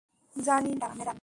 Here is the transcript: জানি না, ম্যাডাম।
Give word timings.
জানি 0.33 0.71
না, 0.75 0.87
ম্যাডাম। 0.97 1.17